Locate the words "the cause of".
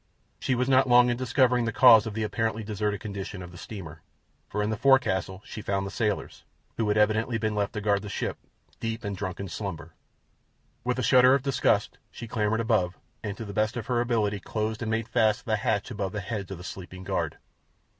1.65-2.15